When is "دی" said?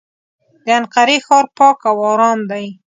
2.51-2.65